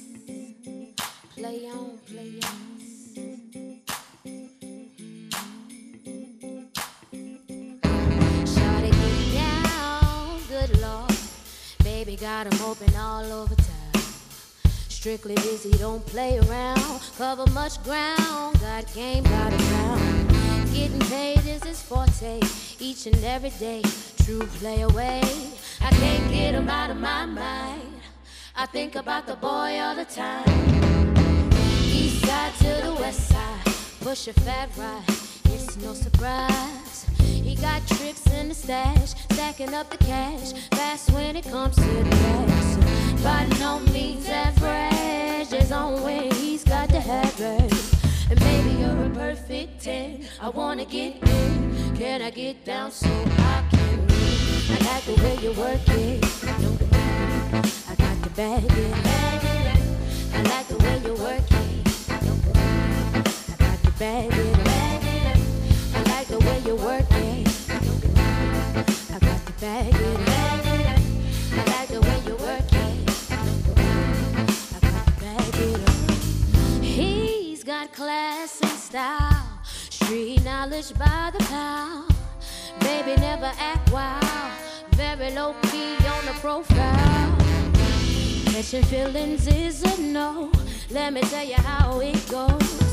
Play 1.37 1.67
on, 1.67 1.99
play 2.07 2.39
on. 2.45 2.59
Get 8.83 9.33
down, 9.33 10.41
good. 10.49 10.71
Baby 11.83 12.17
got 12.17 12.47
'em 12.47 12.61
open 12.63 12.95
all 12.97 13.25
over 13.33 13.55
town. 13.55 14.03
Strictly 14.89 15.35
busy, 15.37 15.71
don't 15.79 16.05
play 16.05 16.39
around. 16.39 17.01
Cover 17.17 17.47
much 17.53 17.83
ground, 17.83 18.61
got 18.61 18.93
game, 18.93 19.25
got 19.25 19.53
a 19.55 19.57
crown. 19.57 20.29
Getting 20.75 21.01
paid 21.09 21.47
is 21.47 21.65
his 21.65 21.81
forte, 21.81 22.41
each 22.79 23.07
and 23.07 23.25
every 23.25 23.51
day. 23.59 23.83
True 24.25 24.47
play 24.61 24.83
away, 24.83 25.23
I 25.81 25.91
can't 25.91 26.31
get 26.31 26.55
him 26.55 26.69
out 26.69 26.91
of 26.91 26.99
my 26.99 27.25
mind. 27.25 28.03
I 28.55 28.67
think 28.67 28.97
about 28.97 29.27
the 29.27 29.37
boy 29.37 29.81
all 29.81 29.95
the 29.95 30.05
time. 30.05 30.72
East 31.93 32.25
side 32.27 32.55
to 32.59 32.87
the 32.87 32.95
west 32.99 33.29
side, 33.29 33.65
push 34.01 34.29
a 34.29 34.33
fat 34.33 34.69
ride, 34.77 35.05
it's 35.55 35.77
no 35.77 35.95
surprise. 35.95 37.07
He 37.19 37.55
got 37.57 37.87
tricks 37.87 38.27
in 38.33 38.49
the 38.49 38.55
stash, 38.55 39.15
stacking 39.33 39.75
up 39.75 39.91
the 39.91 39.99
cash, 39.99 40.53
fast 40.71 41.11
when 41.13 41.37
it 41.37 41.45
comes 41.45 41.77
to 41.77 41.83
the 41.83 42.11
cash. 42.11 43.23
By 43.23 43.47
no 43.59 43.81
means 43.93 44.29
average. 44.29 44.93
first. 47.43 48.31
And 48.31 48.41
maybe 48.41 48.71
you're 48.81 49.07
a 49.07 49.11
perfect 49.11 49.83
10. 49.83 50.25
I 50.41 50.49
wanna 50.49 50.85
get 50.85 51.17
in. 51.29 51.97
Can 51.97 52.23
I 52.23 52.31
get 52.31 52.65
down 52.65 52.91
so 52.91 53.09
I 53.09 53.65
can 53.71 53.99
win? 54.07 54.75
I 54.75 54.79
like 54.89 55.05
the 55.11 55.17
way 55.23 55.37
you 55.45 55.53
work 55.53 55.81
it. 55.89 56.25
I 57.91 57.95
got 58.05 58.17
to 58.25 58.31
bag 58.31 58.65
it. 58.65 58.95
I 60.35 60.43
like 60.53 60.67
the 60.69 60.79
way 60.85 60.97
you 61.07 61.15
work 61.15 61.51
it. 61.51 61.72
Bag 64.03 64.33
it. 64.33 64.57
I 65.95 66.03
like 66.11 66.27
the 66.27 66.41
way 66.41 66.59
you 66.67 66.75
work 66.75 67.07
it. 67.13 67.47
I 69.15 69.19
got 69.21 69.47
to 69.47 69.53
bag 69.61 69.95
it. 69.95 70.29
I 71.53 71.63
like 71.71 71.89
the 71.89 72.01
way 72.01 72.19
you 72.27 72.35
work 72.35 72.73
it. 72.73 73.11
I 74.75 74.79
got 74.91 75.07
to 75.07 75.13
bag 75.21 75.55
up. 75.87 76.83
He's 76.83 77.63
got 77.63 77.93
class 77.93 78.61
and 78.61 78.73
style, 78.73 79.61
street 79.63 80.43
knowledge 80.45 80.93
by 80.99 81.31
the 81.39 81.45
pound. 81.45 82.13
Baby 82.81 83.15
never 83.21 83.53
act 83.57 83.93
wild, 83.93 84.53
very 84.97 85.31
low 85.31 85.55
key 85.71 85.95
on 86.09 86.27
the 86.27 86.35
profile. 86.41 87.37
Catching 88.47 88.83
feelings 88.83 89.47
is 89.47 89.85
a 89.85 89.97
no. 90.03 90.51
Let 90.91 91.13
me 91.13 91.21
tell 91.21 91.45
you 91.45 91.55
how 91.55 92.01
it 92.01 92.29
goes. 92.29 92.92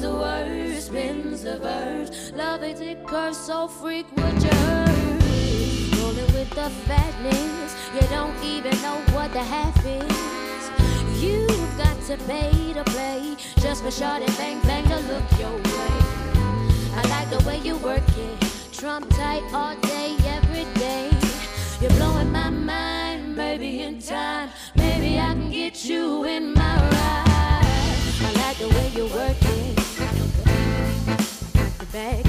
The 0.00 0.12
word, 0.12 0.80
spins 0.80 1.42
the 1.42 1.58
verse. 1.58 2.30
Love 2.32 2.62
it 2.62 3.06
curse, 3.06 3.38
so 3.38 3.66
freak 3.66 4.06
what 4.18 4.34
you 4.42 4.50
heard. 4.50 5.22
Rolling 5.98 6.32
with 6.36 6.50
the 6.50 6.68
fatness, 6.86 7.74
you 7.94 8.02
don't 8.08 8.36
even 8.44 8.72
know 8.82 8.98
what 9.14 9.32
the 9.32 9.42
half 9.42 9.76
is. 9.86 10.64
You've 11.22 11.76
got 11.78 11.98
to 12.08 12.16
pay 12.26 12.72
to 12.74 12.84
play 12.84 13.36
just 13.60 13.82
for 13.82 13.90
short 13.90 14.22
and 14.22 14.36
bang 14.36 14.60
bang 14.60 14.84
to 14.84 15.00
look 15.10 15.26
your 15.40 15.56
way. 15.56 15.96
I 16.98 17.02
like 17.08 17.30
the 17.30 17.42
way 17.48 17.58
you 17.58 17.76
work 17.78 18.08
it, 18.16 18.72
trump 18.72 19.08
tight 19.10 19.42
all 19.54 19.76
day, 19.76 20.14
every 20.26 20.66
day. 20.74 21.10
You're 21.80 21.90
blowing 21.92 22.30
my 22.32 22.50
mind, 22.50 23.34
maybe 23.34 23.82
in 23.82 24.00
time, 24.00 24.50
maybe 24.74 25.18
I 25.18 25.32
can 25.32 25.50
get 25.50 25.84
you 25.84 26.24
in 26.24 26.55
the 31.96 32.25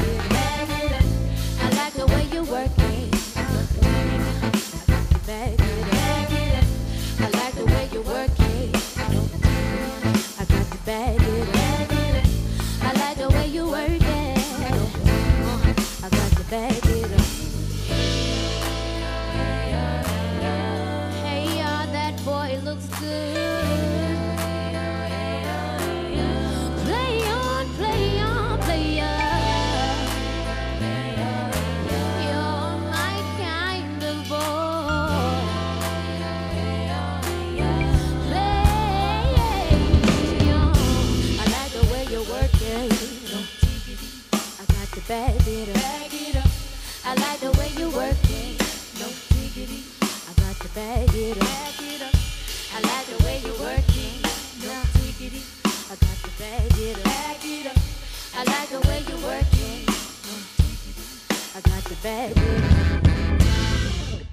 To 61.87 61.95
bag 62.03 62.31
it 62.35 62.37
up. 62.37 64.27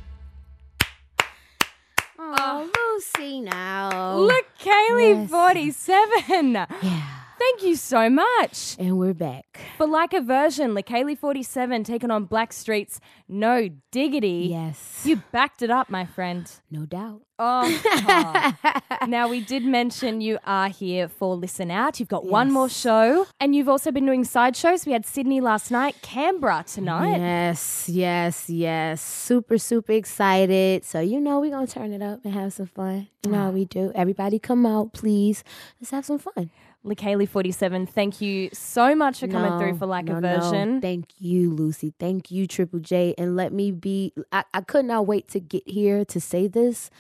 Oh, 2.19 2.71
Lucy 2.77 3.41
now. 3.41 4.19
Look, 4.19 4.47
Kaylee, 4.61 5.21
Yes. 5.23 5.31
47. 5.31 6.53
Yeah. 6.83 7.24
Thank 7.45 7.63
you 7.63 7.77
so 7.77 8.09
much. 8.09 8.75
And 8.79 8.97
we're 8.97 9.13
back. 9.13 9.61
For 9.77 9.87
like 9.87 10.15
a 10.15 10.23
version, 10.23 10.71
Lakaylee 10.71 11.19
47 11.19 11.85
taking 11.85 12.11
on 12.11 12.27
Blackstreet's 12.27 13.01
No 13.29 13.69
Diggity. 13.93 14.49
Yes. 14.51 15.03
You 15.05 15.23
backed 15.31 15.61
it 15.61 15.71
up, 15.71 15.91
my 15.91 16.07
friend. 16.07 16.51
No 16.71 16.87
doubt. 16.87 17.21
Oh. 17.39 17.69
now, 19.07 19.29
we 19.29 19.43
did 19.43 19.63
mention 19.63 20.23
you 20.23 20.39
are 20.47 20.69
here 20.69 21.07
for 21.07 21.37
Listen 21.37 21.71
Out. 21.71 22.01
You've 22.01 22.09
got 22.09 22.25
one 22.25 22.51
more 22.51 22.71
show, 22.71 23.27
and 23.39 23.55
you've 23.55 23.69
also 23.69 23.91
been 23.91 24.07
doing 24.07 24.25
side 24.25 24.57
shows. 24.57 24.87
We 24.87 24.93
had 24.93 25.05
Sydney 25.05 25.43
last 25.43 25.71
night, 25.71 25.97
Canberra 26.01 26.65
tonight. 26.67 27.19
Yes, 27.19 27.91
yes, 27.91 28.49
yes. 28.49 29.03
Super, 29.03 29.59
super 29.59 29.93
excited. 29.93 30.85
So, 30.85 31.01
you 31.01 31.21
know, 31.21 31.41
we're 31.41 31.51
going 31.51 31.67
to 31.67 31.73
turn 31.73 31.93
it 31.93 32.01
up 32.01 32.21
and 32.25 32.33
have 32.33 32.55
some 32.55 32.67
fun. 32.67 33.09
You 33.25 33.33
know 33.33 33.39
how 33.39 33.49
ah. 33.49 33.51
we 33.51 33.67
do. 33.67 33.93
Everybody 33.95 34.39
come 34.39 34.65
out, 34.65 34.95
please. 34.95 35.45
Let's 35.79 35.91
have 35.91 36.07
some 36.07 36.19
fun. 36.19 36.51
Lakaylee 36.85 37.29
47, 37.29 37.87
thank 37.87 38.21
you 38.21 38.51
so 38.53 38.95
much 38.95 39.21
for 39.21 39.29
coming 39.29 39.59
through 39.59 39.79
for 39.79 39.87
like 39.87 40.05
no, 40.05 40.17
a 40.17 40.21
no. 40.21 40.41
version. 40.41 40.81
Thank 40.83 41.13
you, 41.19 41.51
Lucy. 41.51 41.95
Thank 41.99 42.31
you, 42.31 42.47
Triple 42.47 42.81
J. 42.81 43.15
And 43.17 43.37
let 43.37 43.53
me 43.53 43.71
be, 43.71 44.13
I, 44.31 44.45
I 44.53 44.61
could 44.61 44.85
not 44.85 45.07
wait 45.07 45.29
to 45.29 45.41
get 45.41 45.67
here 45.67 46.05
to 46.05 46.21
say 46.21 46.47
this. 46.47 46.91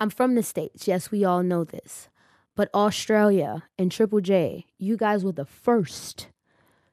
I'm 0.00 0.10
from 0.10 0.34
the 0.34 0.42
States. 0.42 0.88
Yes, 0.88 1.10
we 1.12 1.24
all 1.24 1.44
know 1.44 1.62
this. 1.62 2.08
But 2.56 2.70
Australia 2.74 3.62
and 3.78 3.92
Triple 3.92 4.20
J, 4.20 4.66
you 4.78 4.96
guys 4.96 5.24
were 5.24 5.32
the 5.32 5.44
first 5.44 6.28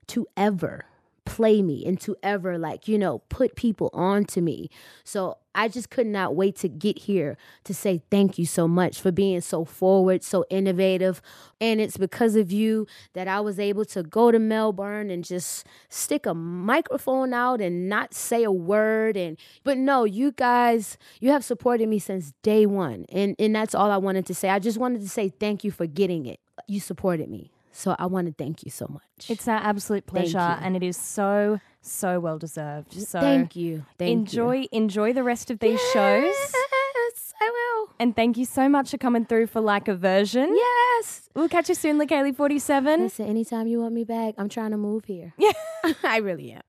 to 0.07 0.27
ever 0.37 0.85
play 1.27 1.61
me 1.61 1.85
and 1.85 1.99
to 1.99 2.15
ever 2.23 2.57
like 2.57 2.87
you 2.87 2.97
know 2.97 3.19
put 3.29 3.55
people 3.55 3.89
on 3.93 4.25
to 4.25 4.41
me. 4.41 4.69
So 5.03 5.37
i 5.53 5.67
just 5.67 5.89
could 5.89 6.05
not 6.05 6.35
wait 6.35 6.55
to 6.55 6.69
get 6.69 6.99
here 6.99 7.35
to 7.63 7.73
say 7.73 7.99
thank 8.11 8.37
you 8.37 8.45
so 8.45 8.67
much 8.67 9.01
for 9.01 9.11
being 9.11 9.41
so 9.41 9.65
forward 9.65 10.23
so 10.23 10.45
innovative. 10.49 11.21
And 11.59 11.81
it's 11.81 11.97
because 11.97 12.35
of 12.35 12.51
you 12.51 12.87
that 13.13 13.27
i 13.27 13.39
was 13.39 13.59
able 13.59 13.85
to 13.85 14.03
go 14.03 14.31
to 14.31 14.39
melbourne 14.39 15.09
and 15.09 15.23
just 15.23 15.65
stick 15.89 16.25
a 16.25 16.33
microphone 16.33 17.33
out 17.33 17.59
and 17.61 17.89
not 17.89 18.13
say 18.13 18.43
a 18.43 18.51
word. 18.51 19.17
And 19.17 19.37
but 19.63 19.77
no 19.77 20.05
you 20.05 20.31
guys 20.31 20.97
you 21.19 21.31
have 21.31 21.43
supported 21.43 21.89
me 21.89 21.99
since 21.99 22.33
day 22.41 22.65
one. 22.65 23.05
And 23.09 23.35
and 23.37 23.53
that's 23.55 23.75
all 23.75 23.91
i 23.91 23.97
wanted 23.97 24.25
to 24.27 24.33
say. 24.33 24.49
I 24.49 24.59
just 24.59 24.77
wanted 24.77 25.01
to 25.01 25.09
say 25.09 25.29
thank 25.29 25.63
you 25.63 25.71
for 25.71 25.85
getting 25.85 26.25
it. 26.25 26.39
You 26.67 26.79
supported 26.79 27.29
me 27.29 27.51
so 27.81 27.95
i 27.99 28.05
want 28.13 28.25
to 28.27 28.33
thank 28.43 28.63
you 28.65 28.71
so 28.81 28.85
much 28.97 29.29
It's 29.33 29.47
our 29.47 29.61
absolute 29.71 30.05
pleasure, 30.13 30.49
and 30.63 30.75
it 30.79 30.83
is 30.91 30.97
so, 31.17 31.59
so 31.81 32.09
well 32.25 32.37
deserved. 32.45 32.91
So 32.93 33.19
thank 33.19 33.55
you 33.55 33.73
thank 34.01 34.11
enjoy 34.11 34.55
you. 34.63 34.67
enjoy 34.83 35.09
the 35.19 35.23
rest 35.31 35.49
of 35.51 35.57
these 35.59 35.81
shows. 35.93 36.35
Yes, 37.07 37.33
I 37.39 37.49
will. 37.57 37.89
And 37.99 38.15
thank 38.15 38.37
you 38.37 38.45
so 38.45 38.67
much 38.75 38.91
for 38.91 38.97
coming 38.97 39.25
through 39.25 39.47
for 39.47 39.61
like 39.61 39.87
a 39.87 39.95
version. 39.95 40.47
Yes. 40.67 41.29
We'll 41.35 41.49
catch 41.49 41.69
you 41.69 41.75
soon, 41.75 41.97
Lakaylee47. 41.99 42.99
Listen, 42.99 43.27
anytime 43.27 43.67
you 43.67 43.79
want 43.81 43.93
me 43.93 44.03
back, 44.03 44.33
I'm 44.37 44.49
trying 44.49 44.71
to 44.71 44.77
move 44.77 45.05
here. 45.05 45.33
Yeah. 45.37 45.51
I 46.03 46.17
really 46.17 46.51
am. 46.51 46.61